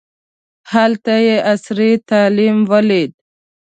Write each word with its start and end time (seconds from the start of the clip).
هلته 0.73 1.13
یې 1.25 1.35
عصري 1.51 1.91
تعلیم 2.09 2.57
ولیده. 2.71 3.19